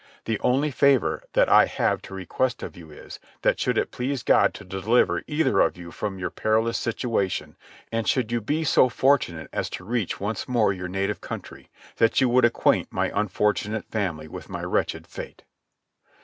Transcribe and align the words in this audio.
The 0.25 0.39
only 0.39 0.71
favour 0.71 1.21
that 1.33 1.47
I 1.47 1.65
have 1.67 2.01
to 2.01 2.15
request 2.15 2.63
of 2.63 2.75
you 2.75 2.89
is, 2.89 3.19
that 3.43 3.59
should 3.59 3.77
it 3.77 3.91
please 3.91 4.23
God 4.23 4.51
to 4.55 4.65
deliver 4.65 5.21
either 5.27 5.59
of 5.59 5.77
you 5.77 5.91
from 5.91 6.17
your 6.17 6.31
perilous 6.31 6.79
situation, 6.79 7.55
and 7.91 8.07
should 8.07 8.31
you 8.31 8.41
be 8.41 8.63
so 8.63 8.89
fortunate 8.89 9.47
as 9.53 9.69
to 9.69 9.85
reach 9.85 10.19
once 10.19 10.47
more 10.47 10.73
your 10.73 10.87
native 10.87 11.21
country, 11.21 11.69
that 11.97 12.19
you 12.19 12.29
would 12.29 12.45
acquaint 12.45 12.91
my 12.91 13.11
unfortunate 13.13 13.85
family 13.91 14.27
with 14.27 14.49
my 14.49 14.63
wretched 14.63 15.05
fate." 15.05 15.43